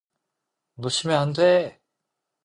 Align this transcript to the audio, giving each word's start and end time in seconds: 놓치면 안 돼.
놓치면 0.77 1.15
안 1.19 1.31
돼. 1.33 1.79